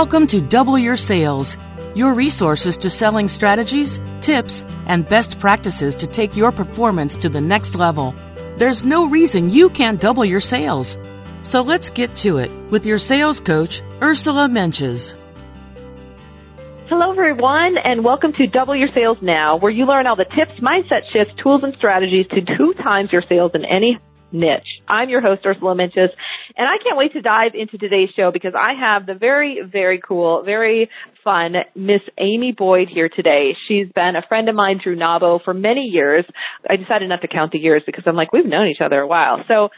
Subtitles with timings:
[0.00, 1.58] Welcome to Double Your Sales,
[1.94, 7.42] your resources to selling strategies, tips, and best practices to take your performance to the
[7.42, 8.14] next level.
[8.56, 10.96] There's no reason you can't double your sales.
[11.42, 15.16] So let's get to it with your sales coach, Ursula Mentjes.
[16.88, 20.58] Hello, everyone, and welcome to Double Your Sales Now, where you learn all the tips,
[20.62, 23.98] mindset shifts, tools, and strategies to two times your sales in any
[24.32, 24.80] niche.
[24.88, 26.08] I'm your host, Ursula Mentjes,
[26.56, 30.00] and I can't wait to dive into today's show because I have the very, very
[30.00, 30.90] cool, very
[31.22, 33.56] fun Miss Amy Boyd here today.
[33.68, 36.24] She's been a friend of mine through NAWBO for many years.
[36.68, 39.06] I decided not to count the years because I'm like, we've known each other a
[39.06, 39.44] while.
[39.48, 39.68] So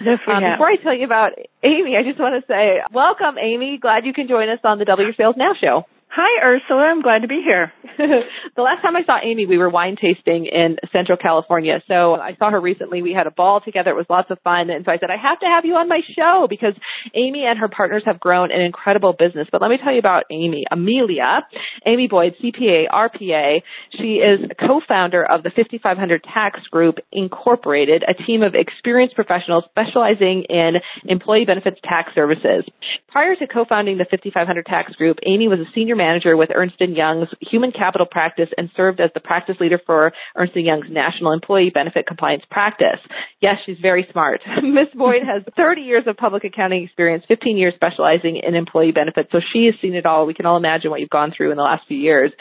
[0.47, 3.79] um, before I tell you about Amy, I just want to say welcome, Amy.
[3.81, 5.85] Glad you can join us on the Double Your Sales Now show.
[6.15, 6.83] Hi, Ursula.
[6.83, 7.73] I'm glad to be here.
[7.97, 11.83] the last time I saw Amy, we were wine tasting in Central California.
[11.89, 13.01] So I saw her recently.
[13.01, 13.93] We had a ball together.
[13.93, 14.69] It was lots of fun.
[14.69, 16.75] And so I said, I have to have you on my show because
[17.15, 19.49] Amy and her partners have grown an incredible business.
[19.51, 20.65] But let me tell you about Amy.
[20.71, 21.47] Amelia,
[21.87, 23.63] Amy Boyd, CPA, RPA.
[23.97, 30.45] She is co-founder of the 5500 Tax Group Incorporated, a team of experienced professionals specializing
[30.51, 30.75] in
[31.07, 32.67] employee benefits tax services.
[33.09, 36.81] Prior to co-founding the 5500 Tax Group, Amy was a senior manager with Ernst &
[36.81, 41.33] Young's human capital practice and served as the practice leader for Ernst & Young's national
[41.33, 43.01] employee benefit compliance practice.
[43.41, 44.41] Yes, she's very smart.
[44.63, 44.89] Ms.
[44.95, 49.29] Boyd has 30 years of public accounting experience, 15 years specializing in employee benefits.
[49.31, 50.27] So she has seen it all.
[50.27, 52.33] We can all imagine what you've gone through in the last few years.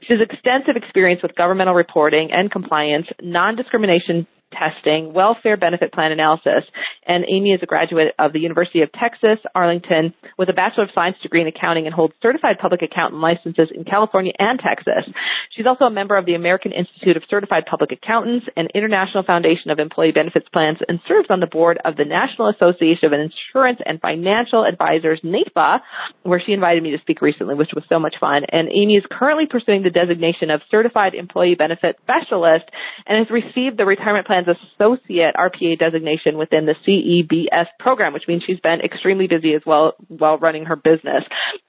[0.00, 6.64] She has extensive experience with governmental reporting and compliance, non-discrimination testing, welfare benefit plan analysis.
[7.06, 10.90] And Amy is a graduate of the University of Texas, Arlington, with a Bachelor of
[10.94, 15.04] Science degree in accounting and holds certified public accountant licenses in California and Texas.
[15.50, 19.70] She's also a member of the American Institute of Certified Public Accountants and International Foundation
[19.70, 23.80] of Employee Benefits Plans and serves on the board of the National Association of Insurance
[23.84, 25.80] and Financial Advisors, NAIFA,
[26.22, 28.42] where she invited me to speak recently, which was so much fun.
[28.50, 32.64] And Amy is currently pursuing the designation of Certified Employee Benefit Specialist
[33.06, 38.42] and has received the Retirement Plan associate RPA designation within the CEBS program, which means
[38.46, 41.24] she's been extremely busy as well while running her business.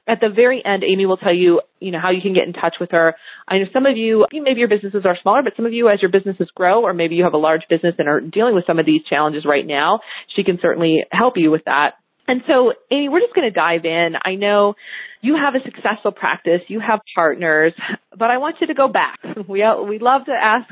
[0.07, 2.53] At the very end, Amy will tell you, you know, how you can get in
[2.53, 3.15] touch with her.
[3.47, 6.01] I know some of you, maybe your businesses are smaller, but some of you, as
[6.01, 8.79] your businesses grow, or maybe you have a large business and are dealing with some
[8.79, 9.99] of these challenges right now,
[10.35, 11.93] she can certainly help you with that.
[12.27, 14.13] And so, Amy, we're just going to dive in.
[14.23, 14.75] I know
[15.21, 17.73] you have a successful practice, you have partners,
[18.17, 19.19] but I want you to go back.
[19.47, 20.67] We we love to ask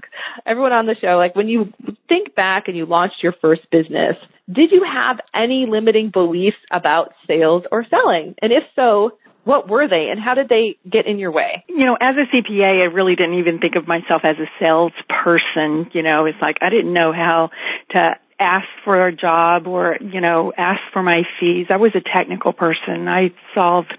[0.46, 1.72] everyone on the show, like when you
[2.10, 4.16] think back and you launched your first business,
[4.52, 8.36] did you have any limiting beliefs about sales or selling?
[8.42, 9.12] And if so,
[9.44, 11.66] what were they and how did they get in your way?
[11.68, 15.92] You know, as a CPA, I really didn't even think of myself as a salesperson.
[15.94, 17.50] You know, it's like I didn't know how
[17.92, 21.68] to ask for a job or, you know, ask for my fees.
[21.70, 23.08] I was a technical person.
[23.08, 23.94] I solved,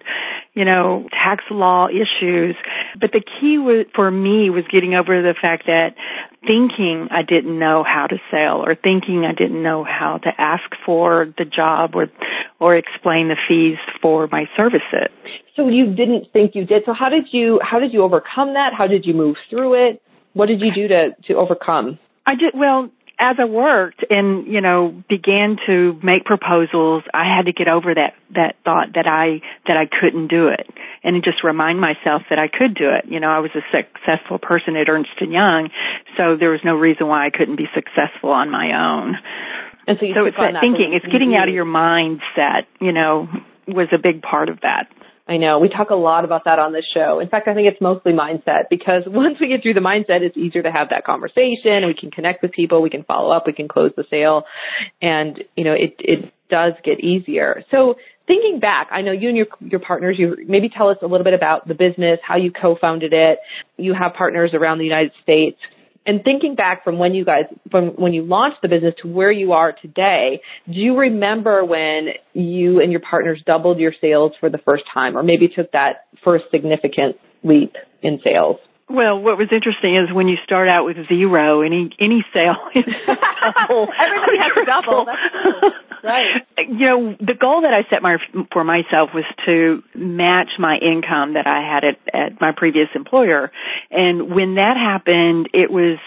[0.54, 2.56] you know, tax law issues.
[3.00, 5.94] But the key was, for me was getting over the fact that
[6.42, 10.64] thinking I didn't know how to sell or thinking I didn't know how to ask
[10.84, 12.08] for the job or,
[12.60, 15.08] or explain the fees for my services.
[15.56, 16.82] So you didn't think you did.
[16.86, 18.72] So how did you, how did you overcome that?
[18.76, 20.02] How did you move through it?
[20.34, 21.98] What did you do to, to overcome?
[22.26, 27.46] I did, well, as I worked and, you know, began to make proposals, I had
[27.46, 30.68] to get over that, that thought that I, that I couldn't do it
[31.02, 33.04] and just remind myself that I could do it.
[33.08, 35.70] You know, I was a successful person at Ernst and Young,
[36.16, 39.16] so there was no reason why I couldn't be successful on my own.
[39.86, 43.28] And so, so it's that thinking, it's getting out of your mindset, you know,
[43.68, 44.88] was a big part of that.
[45.26, 45.58] I know.
[45.58, 47.18] We talk a lot about that on this show.
[47.18, 50.36] In fact, I think it's mostly mindset because once we get through the mindset, it's
[50.36, 51.86] easier to have that conversation.
[51.86, 52.82] We can connect with people.
[52.82, 53.46] We can follow up.
[53.46, 54.44] We can close the sale.
[55.00, 57.64] And, you know, it, it does get easier.
[57.70, 57.94] So
[58.26, 61.24] thinking back, I know you and your, your partners, you maybe tell us a little
[61.24, 63.38] bit about the business, how you co-founded it.
[63.78, 65.58] You have partners around the United States
[66.06, 69.32] and thinking back from when you guys from when you launched the business to where
[69.32, 74.50] you are today do you remember when you and your partners doubled your sales for
[74.50, 78.56] the first time or maybe took that first significant leap in sales
[78.86, 82.84] well, what was interesting is when you start out with zero, any any sale is
[83.06, 83.88] double.
[83.88, 85.06] Everybody has to double.
[86.04, 86.46] Right.
[86.58, 88.18] You know, the goal that I set my,
[88.52, 93.50] for myself was to match my income that I had at, at my previous employer,
[93.90, 95.98] and when that happened, it was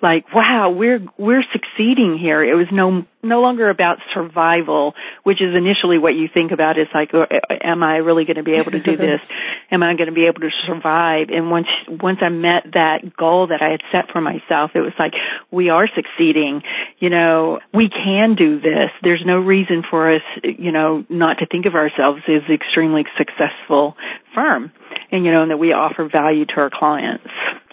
[0.00, 2.44] like, wow, we're we're succeeding here.
[2.44, 4.94] It was no no longer about survival,
[5.24, 7.26] which is initially what you think about is like, oh,
[7.62, 9.20] am I really going to be able to do this?
[9.70, 11.28] am I going to be able to survive?
[11.30, 14.92] And once once I met that goal that I had set for myself, it was
[14.98, 15.12] like,
[15.50, 16.62] we are succeeding.
[16.98, 18.90] You know, we can do this.
[19.02, 23.96] There's no reason for us, you know, not to think of ourselves as extremely successful
[24.34, 24.72] firm,
[25.10, 27.28] and you know, and that we offer value to our clients.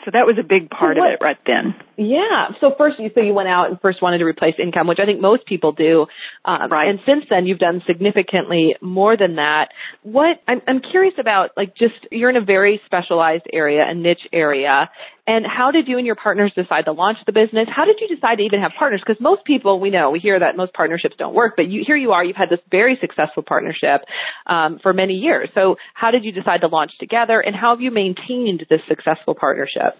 [0.07, 1.75] So that was a big part so what, of it right then.
[1.97, 2.55] Yeah.
[2.61, 5.05] So first, you so you went out and first wanted to replace income, which I
[5.05, 6.05] think most people do.
[6.45, 6.87] Um, right.
[6.87, 9.67] And since then, you've done significantly more than that.
[10.03, 14.25] What I'm, I'm curious about, like, just you're in a very specialized area, a niche
[14.31, 14.89] area,
[15.27, 17.67] and how did you and your partners decide to launch the business?
[17.69, 19.01] How did you decide to even have partners?
[19.05, 21.97] Because most people, we know, we hear that most partnerships don't work, but you, here
[21.97, 24.05] you are, you've had this very successful partnership
[24.45, 25.49] um, for many years.
[25.53, 29.35] So how did you decide to launch together, and how have you maintained this successful
[29.35, 29.97] partnership?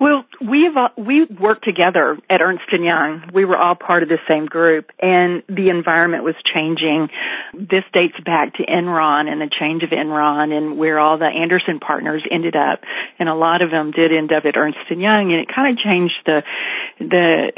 [0.00, 3.30] Well, we've uh, we worked together at Ernst and Young.
[3.34, 7.08] We were all part of the same group, and the environment was changing.
[7.54, 11.80] This dates back to Enron and the change of Enron, and where all the Andersen
[11.80, 12.80] partners ended up,
[13.18, 15.76] and a lot of them did end up at Ernst and Young, and it kind
[15.76, 16.42] of changed the
[17.00, 17.52] the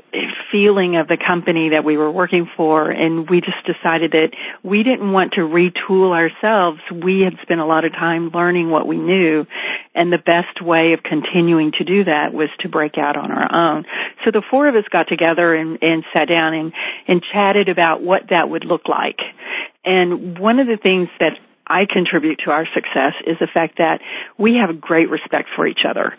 [0.50, 4.30] feeling of the company that we were working for, and we just decided that
[4.62, 6.80] we didn't want to retool ourselves.
[6.90, 9.46] We had spent a lot of time learning what we knew,
[9.94, 13.52] and the best way of continuing to do that was to break out on our
[13.52, 13.84] own.
[14.24, 16.72] So the four of us got together and, and sat down and,
[17.08, 19.18] and chatted about what that would look like.
[19.84, 21.32] And one of the things that
[21.66, 24.00] I contribute to our success is the fact that
[24.38, 26.16] we have great respect for each other.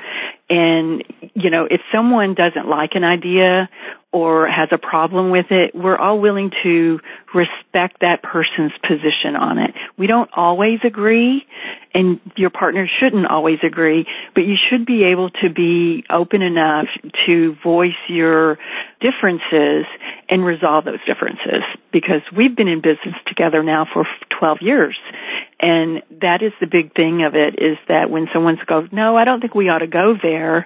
[0.49, 1.03] And,
[1.33, 3.69] you know, if someone doesn't like an idea
[4.13, 6.99] or has a problem with it, we're all willing to
[7.33, 9.71] respect that person's position on it.
[9.97, 11.45] We don't always agree,
[11.93, 14.05] and your partner shouldn't always agree,
[14.35, 16.87] but you should be able to be open enough
[17.25, 18.57] to voice your
[18.99, 19.85] differences
[20.29, 21.63] and resolve those differences
[21.93, 24.05] because we've been in business together now for
[24.39, 24.97] 12 years.
[25.61, 29.25] And that is the big thing of it is that when someone goes, no, I
[29.25, 30.65] don't think we ought to go there,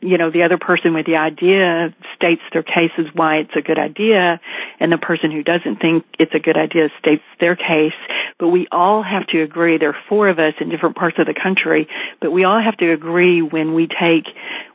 [0.00, 3.60] you know, the other person with the idea states their case as why it's a
[3.60, 4.40] good idea,
[4.80, 7.92] and the person who doesn't think it's a good idea states their case.
[8.38, 9.76] But we all have to agree.
[9.76, 11.86] There are four of us in different parts of the country,
[12.22, 14.24] but we all have to agree when we take,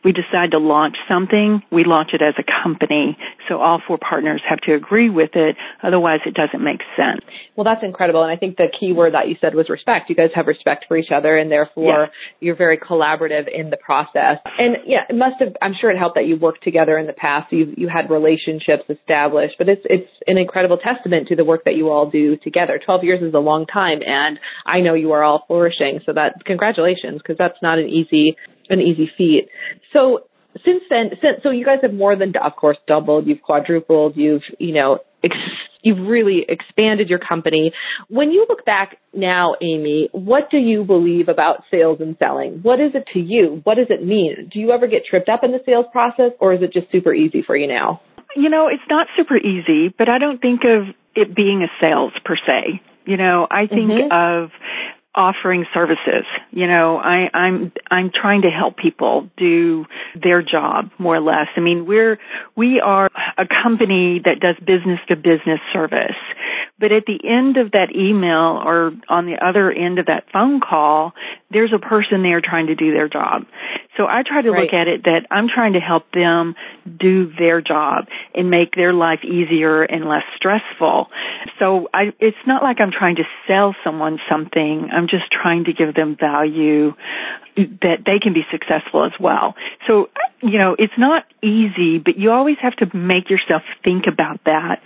[0.04, 3.18] we decide to launch something, we launch it as a company.
[3.50, 5.56] So all four partners have to agree with it.
[5.82, 7.26] Otherwise, it doesn't make sense.
[7.56, 8.22] Well, that's incredible.
[8.22, 10.10] And I think the key word that you said was respect.
[10.10, 12.10] You guys have respect for each other, and therefore
[12.40, 14.38] you're very collaborative in the process.
[14.58, 15.56] And yeah, it must have.
[15.62, 17.52] I'm sure it helped that you worked together in the past.
[17.52, 21.76] You you had relationships established, but it's it's an incredible testament to the work that
[21.76, 22.80] you all do together.
[22.84, 26.00] Twelve years is a long time, and I know you are all flourishing.
[26.06, 28.36] So that congratulations, because that's not an easy
[28.70, 29.50] an easy feat.
[29.94, 30.26] So
[30.64, 34.44] since then, since, so you guys have more than, of course, doubled, you've quadrupled, you've,
[34.58, 35.00] you know,
[35.86, 37.72] you've really expanded your company.
[38.10, 42.60] When you look back now, Amy, what do you believe about sales and selling?
[42.64, 43.62] What is it to you?
[43.64, 44.50] What does it mean?
[44.52, 47.14] Do you ever get tripped up in the sales process or is it just super
[47.14, 48.02] easy for you now?
[48.36, 52.12] You know, it's not super easy, but I don't think of it being a sales
[52.26, 52.82] per se.
[53.06, 54.12] You know, I think mm-hmm.
[54.12, 54.50] of
[55.16, 56.26] offering services.
[56.52, 59.86] You know, I, I'm I'm trying to help people do
[60.22, 61.48] their job more or less.
[61.56, 62.20] I mean, we're
[62.56, 66.16] we are a company that does business to business service.
[66.78, 70.60] But at the end of that email or on the other end of that phone
[70.60, 71.14] call,
[71.50, 73.46] there's a person there trying to do their job.
[73.98, 74.64] So I try to right.
[74.64, 78.94] look at it that I'm trying to help them do their job and make their
[78.94, 81.10] life easier and less stressful.
[81.60, 84.90] So I, it's not like I'm trying to sell someone something.
[84.92, 86.94] I'm just trying to give them value
[87.56, 89.56] that they can be successful as well.
[89.88, 90.10] So,
[90.42, 94.82] you know, it's not easy, but you always have to make yourself think about that,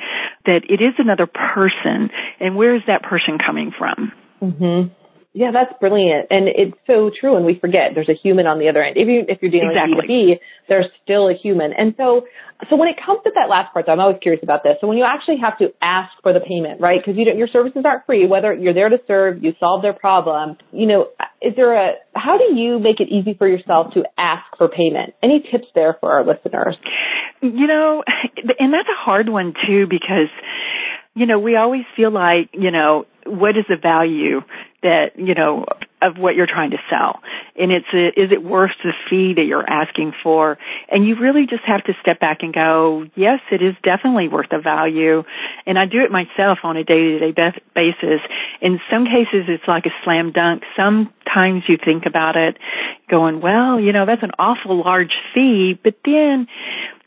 [0.46, 4.12] that it is another person and where is that person coming from?
[4.42, 4.92] Mhm.
[5.34, 6.28] Yeah, that's brilliant.
[6.32, 7.38] And it's so true.
[7.38, 8.98] And we forget there's a human on the other end.
[8.98, 9.96] If you, if you're dealing exactly.
[9.96, 11.72] with B2B, there's still a human.
[11.72, 12.26] And so,
[12.68, 14.82] so when it comes to that last part, though, I'm always curious about this.
[14.82, 17.00] So when you actually have to ask for the payment, right?
[17.00, 19.94] Because you don't, your services aren't free, whether you're there to serve, you solve their
[19.94, 21.10] problem, you know,
[21.42, 25.14] is there a, how do you make it easy for yourself to ask for payment?
[25.22, 26.76] Any tips there for our listeners?
[27.42, 28.04] You know,
[28.58, 30.34] and that's a hard one too because,
[31.14, 34.42] you know, we always feel like, you know, what is the value
[34.82, 35.66] that you know
[36.02, 37.20] of what you're trying to sell.
[37.58, 40.58] And it's a, is it worth the fee that you're asking for?
[40.90, 44.48] And you really just have to step back and go yes it is definitely worth
[44.50, 45.24] the value.
[45.66, 48.22] And i do it myself on a day to day basis.
[48.62, 50.64] In some cases it's like a slam dunk.
[50.76, 52.58] Sometimes you think about it
[53.10, 55.78] going well you know that's an awful large fee.
[55.82, 56.48] But then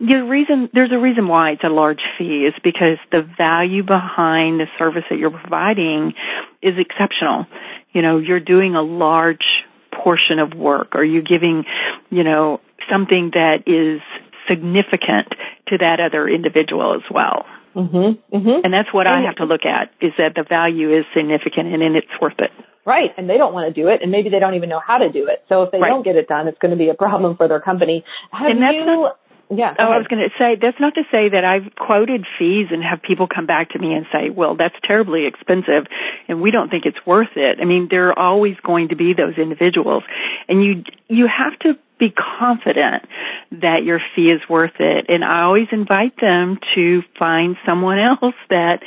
[0.00, 4.60] the reason there's a reason why it's a large fee is because the value behind
[4.60, 6.12] the service that you're providing
[6.60, 7.46] is exceptional.
[7.92, 9.44] You know, you're doing a large
[9.92, 11.64] portion of work or you're giving,
[12.10, 14.00] you know, something that is
[14.48, 15.28] significant
[15.68, 17.46] to that other individual as well.
[17.74, 18.64] Mm-hmm, mm-hmm.
[18.64, 21.82] And that's what I have to look at is that the value is significant and,
[21.82, 22.50] and it's worth it.
[22.84, 23.10] Right.
[23.16, 25.10] And they don't want to do it and maybe they don't even know how to
[25.10, 25.44] do it.
[25.48, 25.88] So if they right.
[25.88, 28.04] don't get it done, it's going to be a problem for their company.
[28.32, 29.18] Have and that's you, not,
[29.54, 29.74] yeah.
[29.78, 32.82] Oh, I was going to say that's not to say that I've quoted fees and
[32.82, 35.86] have people come back to me and say, "Well, that's terribly expensive,
[36.28, 39.12] and we don't think it's worth it." I mean, there are always going to be
[39.12, 40.04] those individuals,
[40.48, 43.04] and you you have to be confident
[43.52, 45.06] that your fee is worth it.
[45.08, 48.80] And I always invite them to find someone else that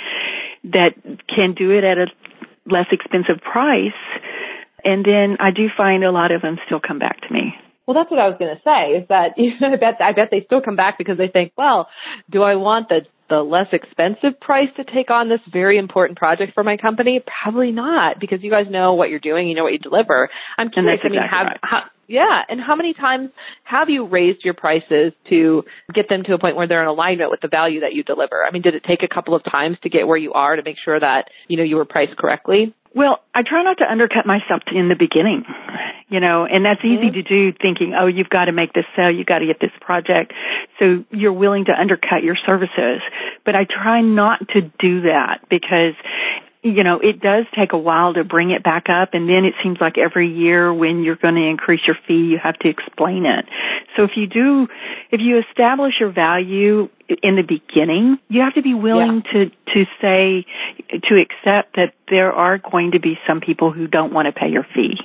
[0.66, 0.96] that
[1.30, 2.08] can do it at a
[2.66, 3.94] less expensive price.
[4.84, 7.56] And then I do find a lot of them still come back to me.
[7.86, 8.98] Well, that's what I was going to say.
[9.00, 11.54] Is that you know, I bet I bet they still come back because they think,
[11.58, 11.88] well,
[12.30, 16.54] do I want the the less expensive price to take on this very important project
[16.54, 17.24] for my company?
[17.44, 20.30] Probably not, because you guys know what you're doing, you know what you deliver.
[20.58, 21.00] I'm curious.
[21.04, 21.60] I mean, have, right.
[21.64, 23.32] how, yeah, and how many times
[23.64, 25.64] have you raised your prices to
[25.94, 28.46] get them to a point where they're in alignment with the value that you deliver?
[28.46, 30.62] I mean, did it take a couple of times to get where you are to
[30.64, 32.76] make sure that you know you were priced correctly?
[32.96, 35.44] Well, I try not to undercut myself in the beginning,
[36.08, 37.14] you know, and that's easy mm-hmm.
[37.14, 39.76] to do thinking, oh, you've got to make this sale, you've got to get this
[39.82, 40.32] project.
[40.80, 43.02] So you're willing to undercut your services.
[43.44, 45.94] But I try not to do that because
[46.66, 49.54] you know, it does take a while to bring it back up and then it
[49.64, 53.28] seems like every year when you're going to increase your fee, you have to explain
[53.28, 53.46] it.
[53.96, 54.68] So if you do,
[55.12, 56.90] if you establish your value
[57.22, 59.46] in the beginning, you have to be willing yeah.
[59.46, 60.46] to, to say,
[60.90, 64.50] to accept that there are going to be some people who don't want to pay
[64.50, 64.98] your fee.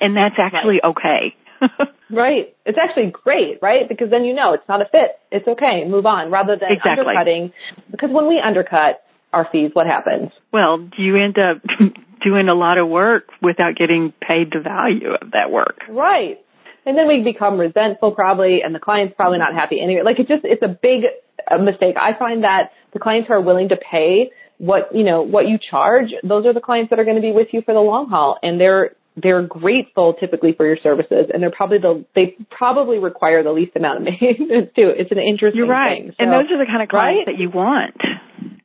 [0.00, 0.96] And that's actually right.
[0.96, 1.36] okay.
[2.10, 2.56] right.
[2.64, 3.86] It's actually great, right?
[3.86, 5.20] Because then you know it's not a fit.
[5.30, 5.84] It's okay.
[5.86, 7.04] Move on rather than exactly.
[7.06, 7.52] undercutting.
[7.90, 10.30] Because when we undercut, our fees, what happens?
[10.52, 11.62] Well, you end up
[12.24, 15.80] doing a lot of work without getting paid the value of that work.
[15.88, 16.38] Right.
[16.84, 20.02] And then we become resentful probably and the client's probably not happy anyway.
[20.04, 21.02] Like it just, it's a big
[21.50, 21.96] uh, mistake.
[22.00, 25.58] I find that the clients who are willing to pay what, you know, what you
[25.58, 28.08] charge, those are the clients that are going to be with you for the long
[28.08, 32.98] haul and they're, they're grateful typically for your services and they're probably the, they probably
[32.98, 34.90] require the least amount of maintenance too.
[34.96, 36.02] It's an interesting You're right.
[36.02, 36.14] Thing.
[36.18, 37.36] So, and those are the kind of clients right?
[37.36, 37.94] that you want.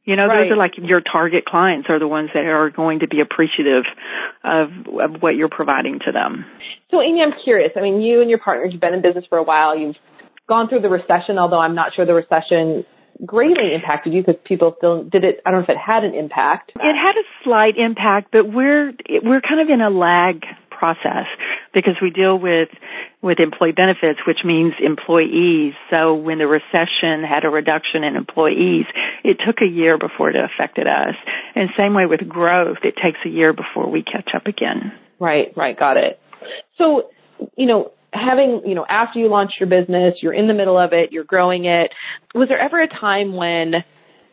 [0.07, 0.47] You know, right.
[0.47, 3.83] those are like your target clients are the ones that are going to be appreciative
[4.41, 4.69] of,
[5.03, 6.45] of what you're providing to them.
[6.89, 7.71] So Amy, I'm curious.
[7.75, 9.77] I mean, you and your partner, you've been in business for a while.
[9.77, 9.97] You've
[10.47, 12.85] gone through the recession, although I'm not sure the recession
[13.25, 15.41] greatly impacted you because people still did it.
[15.45, 16.71] I don't know if it had an impact.
[16.75, 21.25] It had a slight impact, but we're we're kind of in a lag process
[21.73, 22.69] because we deal with
[23.21, 25.73] with employee benefits, which means employees.
[25.89, 28.85] So when the recession had a reduction in employees,
[29.23, 31.15] it took a year before it affected us.
[31.55, 34.93] And same way with growth, it takes a year before we catch up again.
[35.19, 36.19] Right, right, got it.
[36.77, 37.09] So,
[37.57, 40.93] you know, having, you know, after you launched your business, you're in the middle of
[40.93, 41.91] it, you're growing it.
[42.35, 43.83] Was there ever a time when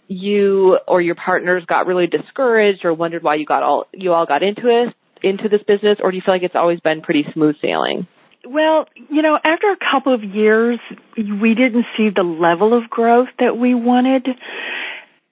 [0.07, 4.26] you or your partners got really discouraged or wondered why you got all you all
[4.26, 7.25] got into it into this business or do you feel like it's always been pretty
[7.33, 8.07] smooth sailing?
[8.47, 10.79] Well, you know, after a couple of years,
[11.17, 14.29] we didn't see the level of growth that we wanted.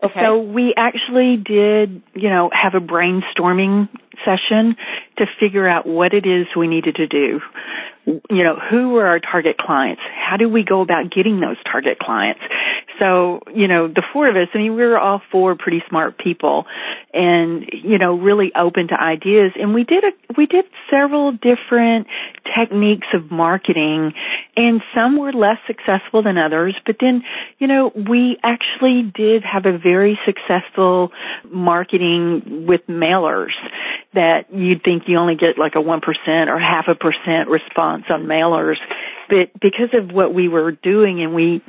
[0.03, 0.21] Okay.
[0.21, 3.89] So we actually did, you know, have a brainstorming
[4.25, 4.77] session
[5.19, 7.41] to figure out what it is we needed to do
[8.05, 10.03] you know, who were our target clients?
[10.13, 12.41] How do we go about getting those target clients?
[12.99, 16.19] So, you know, the four of us, I mean, we were all four pretty smart
[16.19, 16.67] people
[17.15, 19.53] and, you know, really open to ideas.
[19.59, 22.07] And we did a, we did several different
[22.57, 24.13] techniques of marketing
[24.57, 26.77] and some were less successful than others.
[26.85, 27.23] But then,
[27.59, 31.13] you know, we actually did have a very successful
[31.51, 33.53] marketing with mailers.
[34.15, 36.01] That you'd think you only get like a 1%
[36.49, 38.77] or half a percent response on mailers.
[39.29, 41.63] But because of what we were doing and we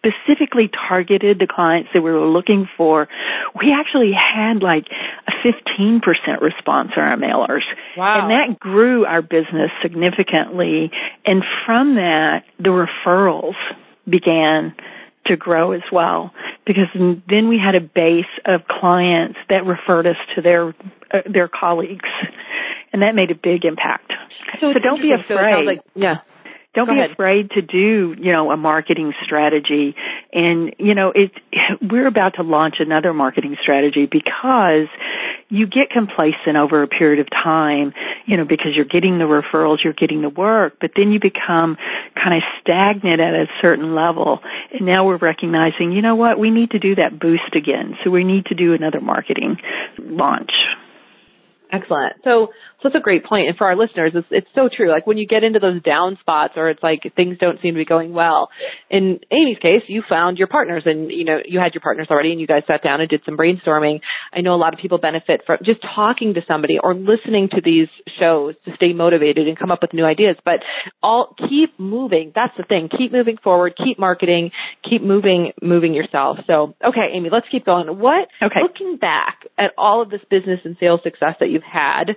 [0.00, 3.08] specifically targeted the clients that we were looking for,
[3.54, 4.86] we actually had like
[5.28, 7.64] a 15% response on our mailers.
[7.96, 8.22] Wow.
[8.22, 10.90] And that grew our business significantly.
[11.26, 13.56] And from that, the referrals
[14.08, 14.74] began
[15.26, 16.32] to grow as well
[16.66, 20.68] because then we had a base of clients that referred us to their
[21.12, 22.08] uh, their colleagues
[22.92, 24.12] and that made a big impact.
[24.60, 25.54] So, so don't be afraid.
[25.54, 26.16] So like, yeah.
[26.72, 27.10] Don't Go be ahead.
[27.12, 29.96] afraid to do, you know, a marketing strategy.
[30.32, 31.32] And, you know, it,
[31.82, 34.86] we're about to launch another marketing strategy because
[35.48, 37.92] you get complacent over a period of time,
[38.24, 41.76] you know, because you're getting the referrals, you're getting the work, but then you become
[42.14, 44.38] kind of stagnant at a certain level.
[44.72, 47.96] And now we're recognizing, you know what, we need to do that boost again.
[48.04, 49.56] So we need to do another marketing
[49.98, 50.52] launch.
[51.72, 52.14] Excellent.
[52.24, 52.48] So,
[52.82, 53.48] so that's a great point.
[53.48, 54.90] And for our listeners, it's, it's so true.
[54.90, 57.78] Like when you get into those down spots or it's like things don't seem to
[57.78, 58.48] be going well.
[58.90, 62.32] In Amy's case, you found your partners and, you know, you had your partners already
[62.32, 64.00] and you guys sat down and did some brainstorming.
[64.32, 67.60] I know a lot of people benefit from just talking to somebody or listening to
[67.64, 70.36] these shows to stay motivated and come up with new ideas.
[70.44, 70.60] But
[71.02, 72.32] all keep moving.
[72.34, 72.88] That's the thing.
[72.96, 73.74] Keep moving forward.
[73.76, 74.50] Keep marketing.
[74.88, 76.38] Keep moving, moving yourself.
[76.46, 77.86] So, okay, Amy, let's keep going.
[77.98, 78.60] What, Okay.
[78.62, 82.16] looking back at all of this business and sales success that you've had,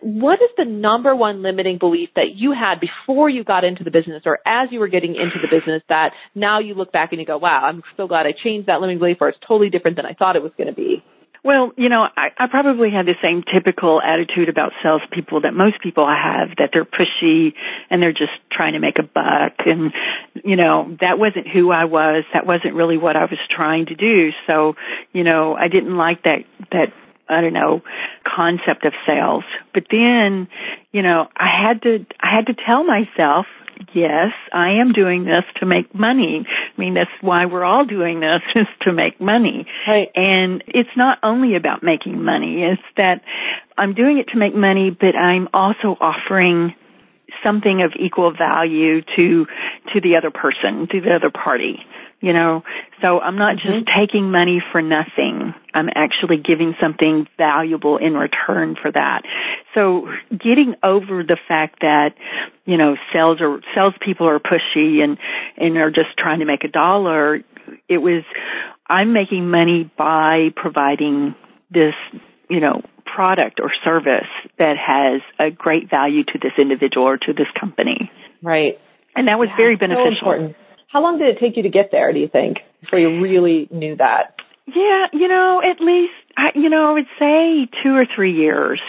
[0.00, 3.90] what is the number one limiting belief that you had before you got into the
[3.90, 7.20] business or as you were getting into the business that now you look back and
[7.20, 9.96] you go, wow, I'm so glad I changed that limiting belief or it's totally different
[9.96, 11.02] than I thought it was going to be?
[11.44, 15.80] Well, you know, I, I probably had the same typical attitude about salespeople that most
[15.82, 17.54] people have, that they're pushy
[17.90, 19.54] and they're just trying to make a buck.
[19.64, 19.92] And,
[20.44, 22.24] you know, that wasn't who I was.
[22.34, 24.30] That wasn't really what I was trying to do.
[24.46, 24.74] So,
[25.12, 26.92] you know, I didn't like that, that,
[27.28, 27.82] I don't know,
[28.24, 29.44] concept of sales.
[29.74, 30.48] But then,
[30.92, 33.46] you know, I had to, I had to tell myself,
[33.94, 36.44] yes, I am doing this to make money.
[36.46, 39.66] I mean, that's why we're all doing this is to make money.
[39.86, 40.08] Right.
[40.14, 42.62] And it's not only about making money.
[42.62, 43.22] It's that
[43.76, 46.74] I'm doing it to make money, but I'm also offering
[47.44, 49.46] something of equal value to
[49.92, 51.78] to the other person, to the other party.
[52.20, 52.62] You know,
[53.00, 54.00] so I'm not just mm-hmm.
[54.00, 55.54] taking money for nothing.
[55.72, 59.22] I'm actually giving something valuable in return for that.
[59.72, 62.14] So getting over the fact that,
[62.64, 65.16] you know, sales are, salespeople are pushy and,
[65.56, 67.36] and are just trying to make a dollar,
[67.88, 68.24] it was,
[68.88, 71.36] I'm making money by providing
[71.70, 71.94] this,
[72.50, 74.26] you know, product or service
[74.58, 78.10] that has a great value to this individual or to this company.
[78.42, 78.78] Right.
[79.14, 80.32] And that was Yeah, very so beneficial.
[80.32, 80.56] important.
[80.88, 83.68] How long did it take you to get there, do you think, before you really
[83.70, 84.34] knew that?
[84.66, 88.80] Yeah, you know, at least I, you know, I would say two or three years.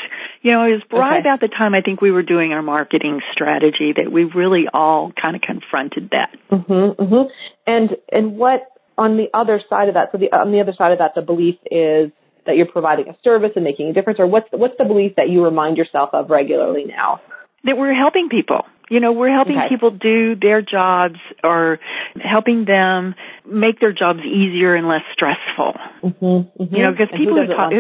[0.42, 1.28] You know, it was right Okay.
[1.28, 5.12] about the time I think we were doing our marketing strategy that we really all
[5.22, 6.36] kind of confronted that.
[6.52, 7.28] Mm-hmm, hmm
[7.66, 8.62] And and what
[8.98, 10.10] on the other side of that?
[10.12, 12.12] So the on the other side of that, the belief is
[12.46, 15.30] that you're providing a service and making a difference, or what's what's the belief that
[15.30, 17.22] you remind yourself of regularly now?
[17.64, 18.66] That we're helping people.
[18.90, 19.70] You know, we're helping Okay.
[19.70, 21.80] people do their jobs or
[22.20, 25.76] helping them make their jobs easier and less stressful.
[26.04, 27.80] Mm-hmm, You know, because people who who talk, who,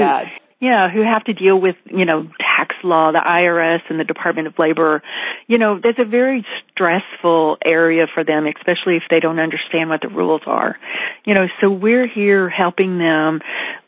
[0.59, 4.47] yeah, who have to deal with, you know, tax law, the IRS and the Department
[4.47, 5.01] of Labor,
[5.47, 10.01] you know, that's a very stressful area for them, especially if they don't understand what
[10.01, 10.77] the rules are.
[11.25, 13.39] You know, so we're here helping them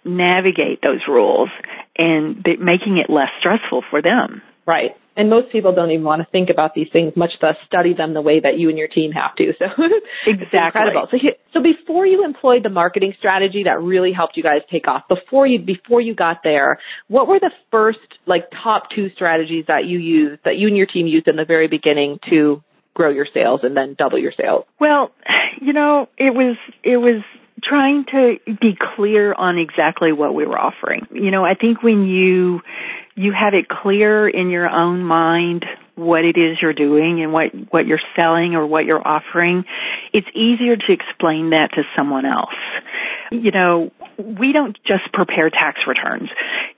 [0.06, 1.50] navigate those rules
[1.98, 4.42] and making it less stressful for them.
[4.66, 4.92] Right.
[5.16, 8.14] And most people don't even want to think about these things, much less study them
[8.14, 9.54] the way that you and your team have to.
[9.62, 9.66] So
[10.26, 10.60] Exactly.
[10.60, 11.08] incredible.
[11.12, 11.18] So,
[11.54, 15.46] so before you employed the marketing strategy that really helped you guys take off, before
[15.46, 20.00] you before you got there, what were the first like top two strategies that you
[20.00, 23.62] used that you and your team used in the very beginning to grow your sales
[23.64, 24.66] and then double your sales?
[24.80, 25.12] Well,
[25.62, 27.24] you know, it was it was
[27.64, 31.08] trying to be clear on exactly what we were offering.
[31.12, 32.62] You know, I think when you
[33.16, 37.52] you have it clear in your own mind what it is you're doing and what
[37.70, 39.66] what you're selling or what you're offering,
[40.14, 42.56] it's easier to explain that to someone else.
[43.32, 46.30] You know, we don't just prepare tax returns.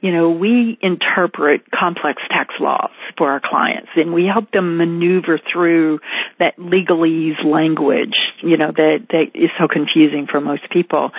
[0.01, 5.39] You know, we interpret complex tax laws for our clients and we help them maneuver
[5.51, 5.99] through
[6.39, 11.11] that legalese language, you know, that, that is so confusing for most people.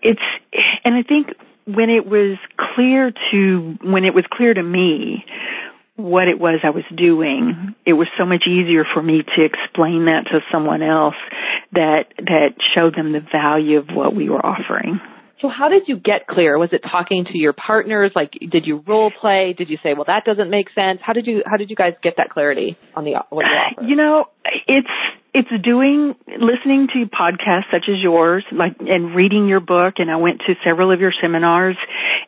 [0.00, 0.22] It's,
[0.84, 1.28] and I think
[1.66, 2.38] when it was
[2.74, 5.24] clear to, when it was clear to me
[5.96, 10.06] what it was I was doing, it was so much easier for me to explain
[10.06, 11.14] that to someone else
[11.72, 15.00] that, that showed them the value of what we were offering.
[15.40, 16.58] So how did you get clear?
[16.58, 18.12] Was it talking to your partners?
[18.14, 19.54] Like, did you role play?
[19.56, 21.00] Did you say, well, that doesn't make sense?
[21.02, 23.86] How did you, how did you guys get that clarity on the, what you offer?
[23.86, 24.24] You know,
[24.66, 24.88] it's,
[25.34, 30.16] it's doing listening to podcasts such as yours like and reading your book and I
[30.16, 31.76] went to several of your seminars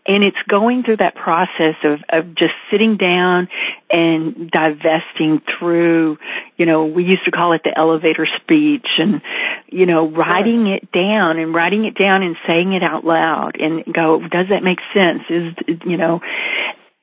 [0.07, 3.49] and it's going through that process of of just sitting down
[3.90, 6.19] and divesting through
[6.57, 9.23] you know we used to call it the elevator speech and
[9.69, 13.85] you know writing it down and writing it down and saying it out loud and
[13.95, 15.23] go does that make sense?
[15.31, 16.21] Is you know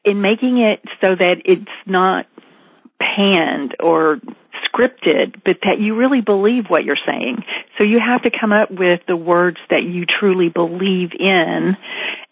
[0.04, 2.26] in making it so that it's not
[3.00, 4.20] panned or
[4.70, 7.44] scripted, but that you really believe what you're saying.
[7.78, 11.76] So you have to come up with the words that you truly believe in,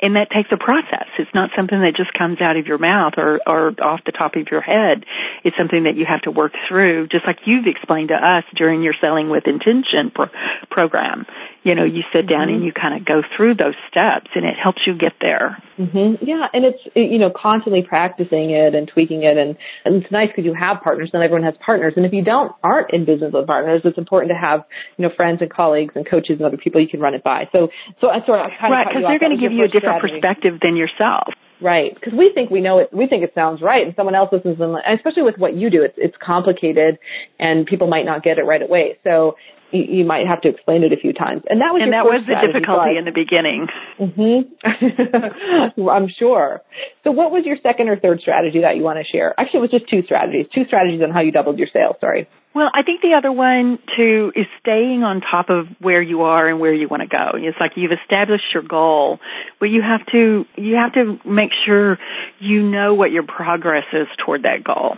[0.02, 1.08] and that takes a process.
[1.20, 4.36] It's not something that just comes out of your mouth or, or off the top
[4.36, 5.06] of your head.
[5.44, 8.82] It's something that you have to work through, just like you've explained to us during
[8.82, 10.30] your Selling with Intention pro-
[10.70, 11.26] program.
[11.64, 12.56] You know, you sit down mm-hmm.
[12.56, 15.62] and you kind of go through those steps, and it helps you get there.
[15.78, 16.26] Mm-hmm.
[16.26, 20.30] Yeah, and it's you know constantly practicing it and tweaking it, and, and it's nice
[20.30, 21.12] because you have partners.
[21.14, 24.32] Not everyone has partners, and if you don't aren't in business with partners, it's important
[24.32, 24.64] to have
[24.98, 27.50] you know friends and colleagues and coaches and other people you can run it by.
[27.52, 30.00] So so I sort of kind right because they're going to give you a different
[30.00, 30.22] strategy.
[30.22, 31.34] perspective than yourself.
[31.62, 34.30] Right, because we think we know it, we think it sounds right, and someone else
[34.32, 36.98] listens, and especially with what you do, it's it's complicated,
[37.40, 38.98] and people might not get it right away.
[39.04, 39.36] So
[39.72, 41.44] you, you might have to explain it a few times.
[41.50, 43.68] And that was and that was the difficulty in the beginning.
[44.00, 45.88] Mm-hmm.
[45.90, 46.62] I'm sure.
[47.04, 49.34] So what was your second or third strategy that you want to share?
[49.40, 50.48] Actually, it was just two strategies.
[50.54, 51.96] Two strategies on how you doubled your sales.
[52.00, 52.28] Sorry.
[52.54, 56.50] Well, I think the other one too is staying on top of where you are
[56.50, 57.32] and where you want to go.
[57.36, 59.20] It's like you've established your goal,
[59.60, 61.98] but you have to you have to make sure
[62.40, 64.98] you know what your progress is toward that goal.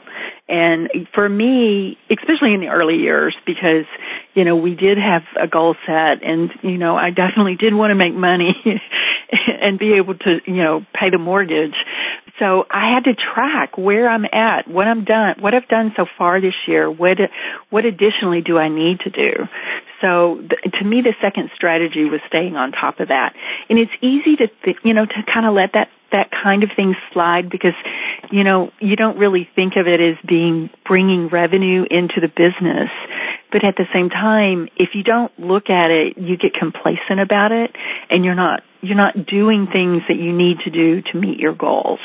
[0.49, 3.85] And for me, especially in the early years, because
[4.33, 7.91] you know we did have a goal set, and you know I definitely did want
[7.91, 8.55] to make money
[9.61, 11.75] and be able to you know pay the mortgage.
[12.43, 16.05] So I had to track where I'm at, what I'm done, what I've done so
[16.17, 17.17] far this year, what
[17.69, 19.47] what additionally do I need to do.
[20.01, 23.31] So the, to me, the second strategy was staying on top of that,
[23.69, 26.69] and it's easy to th- you know to kind of let that that kind of
[26.75, 27.75] thing slide because
[28.29, 32.91] you know you don't really think of it as being bringing revenue into the business
[33.53, 37.53] but at the same time if you don't look at it you get complacent about
[37.53, 37.71] it
[38.09, 41.53] and you're not you're not doing things that you need to do to meet your
[41.55, 42.01] goals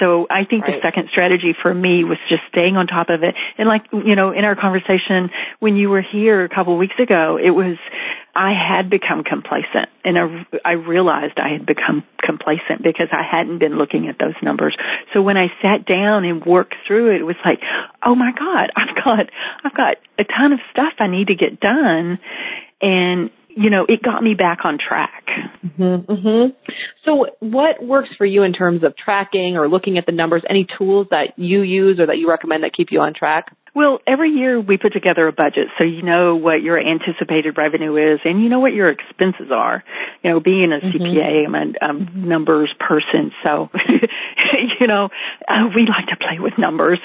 [0.00, 0.74] so I think right.
[0.74, 3.34] the second strategy for me was just staying on top of it.
[3.58, 5.30] And like, you know, in our conversation
[5.60, 7.76] when you were here a couple of weeks ago, it was,
[8.34, 13.58] I had become complacent and I, I realized I had become complacent because I hadn't
[13.58, 14.74] been looking at those numbers.
[15.12, 17.60] So when I sat down and worked through it, it was like,
[18.02, 19.26] oh my God, I've got,
[19.64, 22.18] I've got a ton of stuff I need to get done.
[22.80, 25.24] And you know, it got me back on track.
[25.64, 26.72] Mm-hmm, mm-hmm.
[27.04, 30.42] So, what works for you in terms of tracking or looking at the numbers?
[30.48, 33.54] Any tools that you use or that you recommend that keep you on track?
[33.74, 37.96] Well, every year we put together a budget so you know what your anticipated revenue
[37.96, 39.82] is and you know what your expenses are.
[40.22, 41.02] You know, being a mm-hmm.
[41.02, 43.70] CPA, I'm a um, numbers person, so
[44.80, 45.08] you know,
[45.48, 46.98] uh, we like to play with numbers.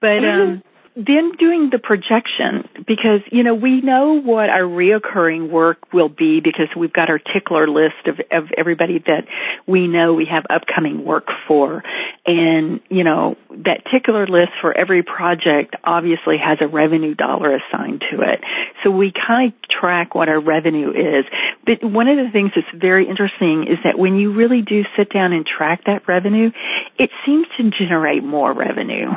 [0.00, 0.62] But um
[0.96, 6.40] then doing the projection because you know we know what our reoccurring work will be
[6.40, 9.24] because we've got our tickler list of, of everybody that
[9.66, 11.82] we know we have upcoming work for.
[12.24, 18.02] And you know that tickler list for every project obviously has a revenue dollar assigned
[18.10, 18.40] to it.
[18.82, 21.26] So we kind of track what our revenue is.
[21.66, 25.12] But one of the things that's very interesting is that when you really do sit
[25.12, 26.50] down and track that revenue
[26.98, 29.10] it seems to generate more revenue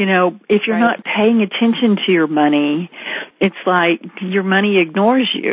[0.00, 0.96] you know, if you're right.
[0.96, 2.90] not paying attention to your money,
[3.38, 5.52] it's like your money ignores you.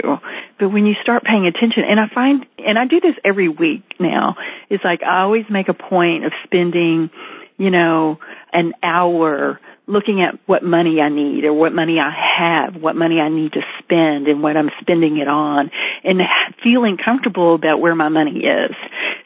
[0.58, 3.84] But when you start paying attention, and I find, and I do this every week
[4.00, 4.38] now,
[4.70, 7.10] it's like I always make a point of spending,
[7.58, 8.20] you know,
[8.54, 13.20] an hour looking at what money I need or what money I have, what money
[13.20, 15.72] I need to spend and what I'm spending it on
[16.04, 16.20] and
[16.62, 18.76] feeling comfortable about where my money is.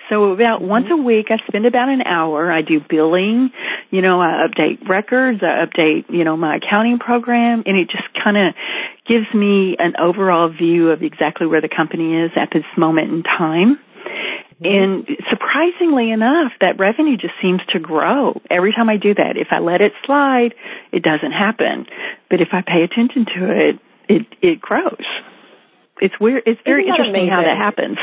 [0.10, 0.70] So about mm-hmm.
[0.70, 2.52] once a week I spend about an hour.
[2.52, 3.50] I do billing,
[3.90, 8.08] you know, I update records, I update, you know, my accounting program and it just
[8.24, 8.54] kind of
[9.08, 13.24] gives me an overall view of exactly where the company is at this moment in
[13.24, 13.80] time.
[14.60, 19.38] And surprisingly enough, that revenue just seems to grow every time I do that.
[19.38, 20.54] If I let it slide,
[20.92, 21.88] it doesn't happen.
[22.30, 25.06] But if I pay attention to it, it, it grows.
[26.02, 26.44] It's weird.
[26.46, 27.98] It's very interesting how that happens.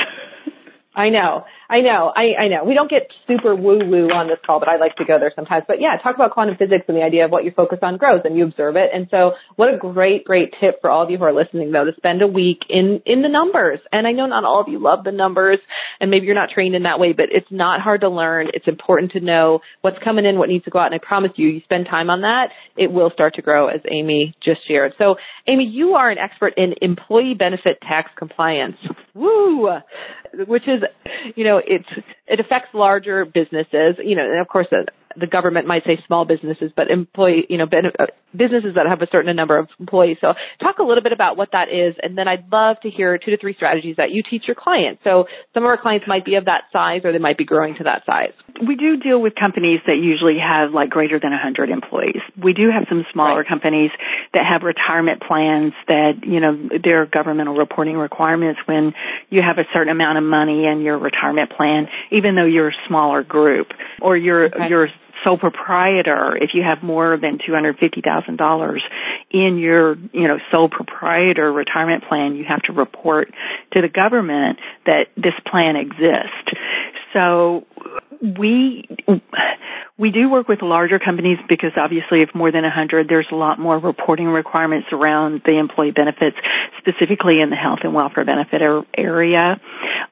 [0.94, 1.44] I know.
[1.70, 2.10] I know.
[2.16, 2.64] I, I know.
[2.64, 5.30] We don't get super woo woo on this call, but I like to go there
[5.36, 5.64] sometimes.
[5.68, 8.22] But yeah, talk about quantum physics and the idea of what you focus on grows
[8.24, 8.90] and you observe it.
[8.92, 11.84] And so what a great, great tip for all of you who are listening though
[11.84, 13.80] to spend a week in, in the numbers.
[13.92, 15.58] And I know not all of you love the numbers
[16.00, 18.48] and maybe you're not trained in that way, but it's not hard to learn.
[18.54, 20.86] It's important to know what's coming in, what needs to go out.
[20.86, 23.82] And I promise you, you spend time on that, it will start to grow as
[23.90, 24.94] Amy just shared.
[24.96, 28.76] So Amy, you are an expert in employee benefit tax compliance.
[29.14, 29.68] Woo!
[30.46, 30.82] Which is,
[31.36, 31.88] you know, it's,
[32.26, 34.84] it affects larger businesses, you know, and of course, uh,
[35.18, 39.08] the government might say small businesses, but employee, you know, uh, businesses that have a
[39.10, 40.18] certain number of employees.
[40.20, 41.96] So talk a little bit about what that is.
[42.02, 45.02] And then I'd love to hear two to three strategies that you teach your clients.
[45.04, 47.74] So some of our clients might be of that size or they might be growing
[47.76, 48.32] to that size.
[48.66, 52.20] We do deal with companies that usually have like greater than 100 employees.
[52.36, 53.48] We do have some smaller right.
[53.48, 53.90] companies
[54.34, 58.92] that have retirement plans that, you know, there are governmental reporting requirements when
[59.30, 62.80] you have a certain amount of money in your retirement plan, even though you're a
[62.86, 63.68] smaller group
[64.02, 64.68] or you're, okay.
[64.68, 64.88] you're
[65.24, 68.78] sole proprietor, if you have more than $250,000
[69.30, 73.32] in your, you know, sole proprietor retirement plan, you have to report
[73.72, 76.52] to the government that this plan exists.
[77.12, 77.66] So
[78.20, 78.88] we
[79.98, 83.58] we do work with larger companies because obviously if more than 100 there's a lot
[83.58, 86.36] more reporting requirements around the employee benefits
[86.78, 88.62] specifically in the health and welfare benefit
[88.96, 89.60] area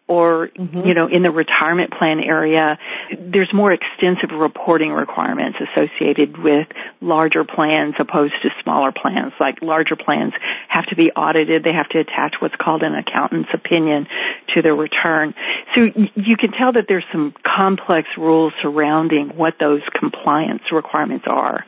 [0.09, 0.87] or mm-hmm.
[0.87, 2.79] you know in the retirement plan area
[3.11, 6.67] there's more extensive reporting requirements associated with
[7.01, 9.33] larger plans opposed to smaller plans.
[9.41, 10.33] Like larger plans
[10.69, 11.65] have to be audited.
[11.65, 14.07] They have to attach what's called an accountant's opinion
[14.55, 15.35] to their return.
[15.75, 15.83] So
[16.15, 21.65] you can tell that there's some complex rules surrounding what those compliance requirements are.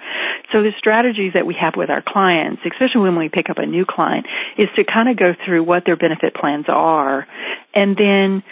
[0.52, 3.66] So the strategies that we have with our clients especially when we pick up a
[3.66, 7.26] new client is to kind of go through what their benefit plans are
[7.74, 8.42] and then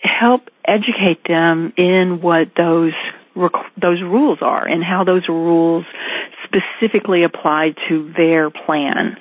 [0.00, 2.92] help educate them in what those
[3.34, 5.84] those rules are and how those rules
[6.44, 9.16] specifically apply to their plan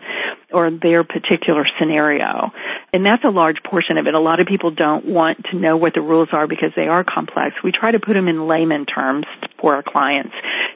[0.51, 2.51] or their particular scenario.
[2.93, 4.13] And that's a large portion of it.
[4.13, 7.03] A lot of people don't want to know what the rules are because they are
[7.03, 7.55] complex.
[7.63, 9.25] We try to put them in layman terms
[9.59, 10.33] for our clients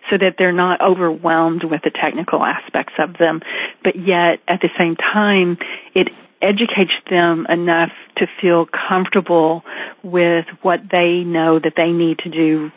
[0.10, 3.42] so that they're not overwhelmed with the technical aspects of them,
[3.84, 5.58] but yet at the same time,
[5.94, 6.08] it
[6.42, 9.64] educates them enough to feel comfortable
[10.04, 12.72] with what they know that they need to do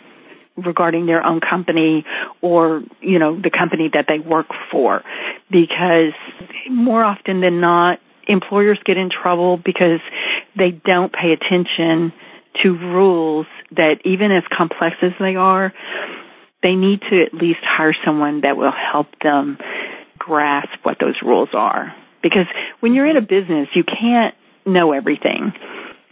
[0.65, 2.05] regarding their own company
[2.41, 5.03] or, you know, the company that they work for.
[5.51, 6.15] Because
[6.71, 10.01] more often than not, employers get in trouble because
[10.57, 12.13] they don't pay attention
[12.63, 15.73] to rules that even as complex as they are,
[16.63, 19.59] they need to at least hire someone that will help them
[20.19, 21.95] grasp what those rules are.
[22.23, 22.47] Because
[22.81, 24.35] when you're in a business, you can't
[24.67, 25.53] know everything.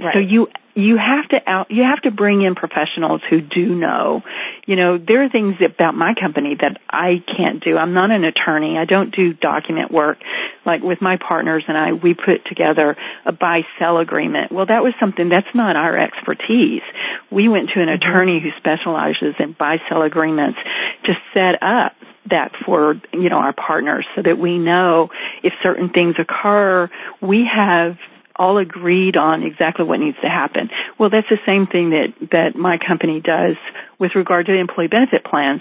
[0.00, 0.14] Right.
[0.14, 0.46] So you
[0.78, 4.22] you have to out you have to bring in professionals who do know.
[4.64, 7.76] You know, there are things about my company that I can't do.
[7.76, 8.78] I'm not an attorney.
[8.78, 10.18] I don't do document work.
[10.64, 14.52] Like with my partners and I, we put together a buy sell agreement.
[14.52, 16.82] Well, that was something that's not our expertise.
[17.28, 18.00] We went to an mm-hmm.
[18.00, 20.58] attorney who specializes in buy sell agreements
[21.06, 21.96] to set up
[22.30, 25.08] that for you know our partners so that we know
[25.42, 26.90] if certain things occur
[27.22, 27.96] we have
[28.38, 30.70] all agreed on exactly what needs to happen.
[30.98, 33.56] Well, that's the same thing that, that my company does
[33.98, 35.60] with regard to employee benefit plans.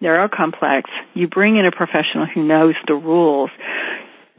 [0.00, 0.90] They are all complex.
[1.14, 3.50] You bring in a professional who knows the rules.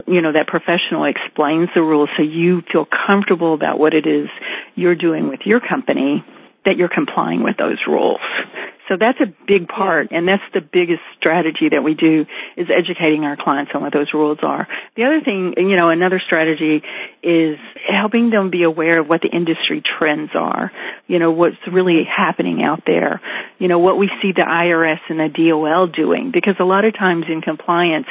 [0.06, 4.28] You know, that professional explains the rules so you feel comfortable about what it is
[4.74, 6.24] you're doing with your company,
[6.64, 8.20] that you're complying with those rules.
[8.88, 12.24] So that's a big part, and that's the biggest strategy that we do
[12.56, 14.66] is educating our clients on what those rules are.
[14.96, 16.82] The other thing, you know, another strategy
[17.22, 20.72] is helping them be aware of what the industry trends are.
[21.06, 23.20] You know, what's really happening out there.
[23.58, 26.94] You know, what we see the IRS and the DOL doing, because a lot of
[26.94, 28.06] times in compliance,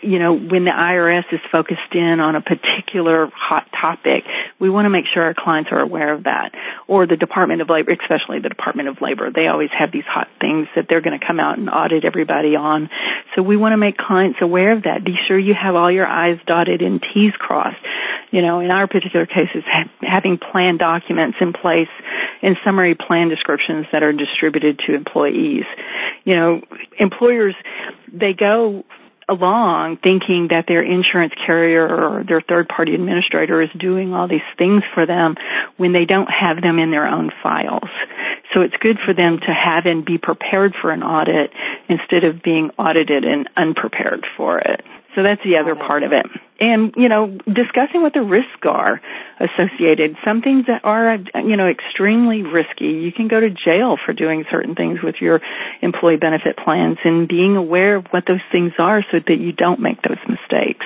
[0.00, 4.24] you know, when the IRS is focused in on a particular hot topic,
[4.58, 6.52] we want to make sure our clients are aware of that.
[6.86, 10.28] Or the Department of Labor, especially the Department of Labor, they always have these hot
[10.40, 12.88] things that they're going to come out and audit everybody on.
[13.34, 15.04] So we want to make clients aware of that.
[15.04, 17.76] Be sure you have all your I's dotted and T's crossed.
[18.30, 19.62] You know, in our particular cases,
[20.00, 21.88] having plan documents in place
[22.42, 25.64] and summary plan descriptions that are distributed to employees.
[26.24, 26.60] You know,
[26.98, 27.54] employers,
[28.12, 28.84] they go
[29.28, 34.46] along thinking that their insurance carrier or their third party administrator is doing all these
[34.56, 35.34] things for them
[35.76, 37.90] when they don't have them in their own files.
[38.54, 41.50] So it's good for them to have and be prepared for an audit
[41.88, 44.82] instead of being audited and unprepared for it.
[45.16, 46.28] So that's the other part of it.
[46.60, 49.00] And, you know, discussing what the risks are
[49.40, 50.16] associated.
[50.24, 53.00] Some things that are, you know, extremely risky.
[53.00, 55.40] You can go to jail for doing certain things with your
[55.80, 59.80] employee benefit plans and being aware of what those things are so that you don't
[59.80, 60.84] make those mistakes.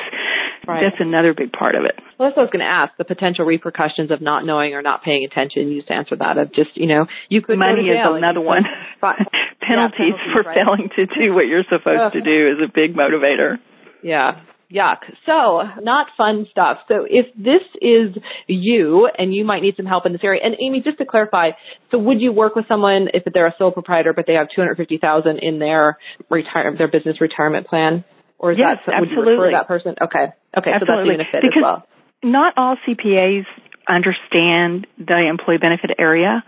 [0.67, 0.87] Right.
[0.87, 1.99] That's another big part of it.
[2.19, 2.95] Well, that's what I was going to ask.
[2.97, 5.75] The potential repercussions of not knowing or not paying attention.
[5.75, 8.63] You just answered that of just, you know, you could money is another one.
[9.01, 10.55] penalties, yeah, penalties, for right.
[10.55, 13.59] failing to do what you're supposed to do is a big motivator.
[14.03, 14.41] Yeah,
[14.73, 14.99] yuck.
[15.27, 16.79] So, not fun stuff.
[16.89, 20.57] So, if this is you and you might need some help in this area, and
[20.61, 21.51] Amy, just to clarify,
[21.91, 25.39] so would you work with someone if they're a sole proprietor but they have 250,000
[25.39, 28.05] in their retire their business retirement plan?
[28.39, 29.35] Or is yes, that, would absolutely.
[29.35, 29.95] you refer that person?
[30.01, 30.33] Okay.
[30.57, 30.81] Okay, absolutely.
[30.81, 31.87] so that's even a fit because as well.
[32.23, 33.45] Not all CPAs
[33.91, 36.45] understand the employee benefit area.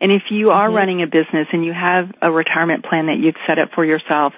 [0.00, 0.76] And if you are mm-hmm.
[0.76, 4.32] running a business and you have a retirement plan that you've set up for yourself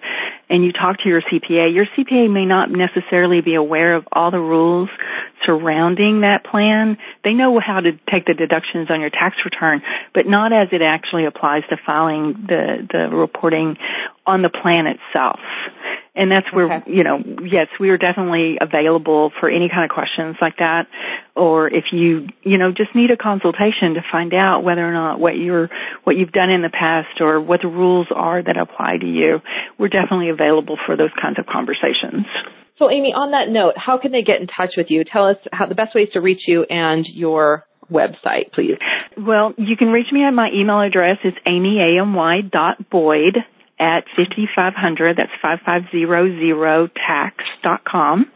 [0.51, 4.31] and you talk to your CPA, your CPA may not necessarily be aware of all
[4.31, 4.89] the rules
[5.47, 6.99] surrounding that plan.
[7.25, 9.83] They know how to take the deductions on your tax return,
[10.15, 13.77] but not as it actually applies to filing the, the reporting
[14.27, 15.41] on the plan itself.
[16.19, 16.91] And that's where, okay.
[16.91, 20.89] you know, yes, we are definitely available for any kind of questions like that.
[21.37, 25.21] Or if you, you know, just need a consultation to find out whether or not
[25.21, 25.71] what you're,
[26.03, 29.39] what you've done in the past or what the rules are that apply to you,
[29.79, 32.27] we're definitely available for those kinds of conversations.
[32.81, 35.05] So Amy, on that note, how can they get in touch with you?
[35.05, 38.77] Tell us how the best ways to reach you and your website, please.
[39.17, 41.19] Well, you can reach me at my email address.
[41.23, 43.37] It's amyamy.boyd
[43.79, 48.27] at 5500, that's 5500tax.com.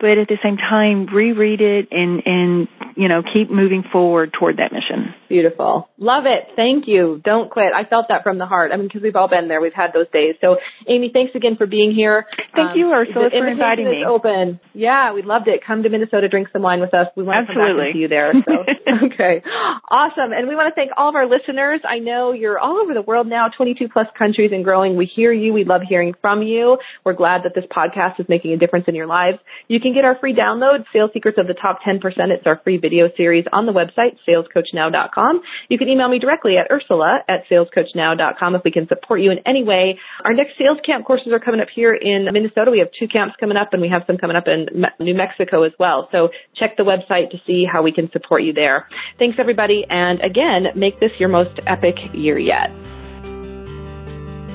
[0.00, 4.58] but at the same time reread it and and you know keep moving forward toward
[4.58, 5.14] that mission.
[5.28, 5.88] Beautiful.
[5.98, 6.54] Love it.
[6.56, 7.20] Thank you.
[7.24, 7.72] Don't quit.
[7.74, 8.70] I felt that from the heart.
[8.72, 9.60] I mean because we've all been there.
[9.60, 10.34] We've had those days.
[10.40, 10.56] So
[10.88, 12.26] amy thanks again for being here.
[12.54, 14.04] Thank um, you ursula for inviting me.
[14.06, 14.60] open.
[14.74, 15.60] Yeah we loved it.
[15.66, 17.08] Come to minnesota drink some wine with us.
[17.16, 17.64] We want Absolutely.
[17.64, 18.64] to come back and see you there so.
[19.04, 19.42] Okay.
[19.90, 20.32] Awesome.
[20.32, 21.80] And we want to thank all of our listeners.
[21.88, 24.96] I know you're all over the world now 22 plus countries and growing.
[24.96, 25.52] We hear you.
[25.52, 26.78] We love hearing from you.
[27.04, 29.38] We're glad that this podcast is making a difference in your lives.
[29.68, 32.00] You can get our free download, Sales Secrets of the Top 10%.
[32.02, 35.42] It's our free video series on the website, salescoachnow.com.
[35.68, 39.38] You can email me directly at ursula at salescoachnow.com if we can support you in
[39.46, 39.98] any way.
[40.24, 42.70] Our next sales camp courses are coming up here in Minnesota.
[42.70, 44.66] We have two camps coming up and we have some coming up in
[44.98, 46.08] New Mexico as well.
[46.10, 48.88] So check the website to see how we can support you there.
[49.18, 49.84] Thanks everybody.
[49.88, 52.72] And again, make this your most epic year yet.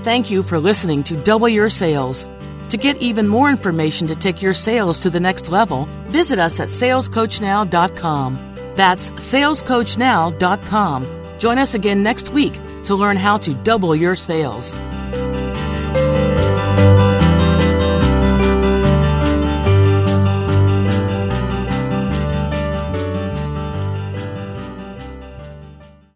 [0.04, 2.30] Thank you for listening to Double Your Sales.
[2.70, 6.60] To get even more information to take your sales to the next level, visit us
[6.60, 8.56] at salescoachnow.com.
[8.76, 11.40] That's salescoachnow.com.
[11.40, 12.54] Join us again next week
[12.84, 14.76] to learn how to double your sales.